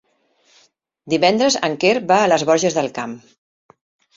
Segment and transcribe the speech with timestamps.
[1.13, 3.15] Divendres en Quer va a les Borges del Camp.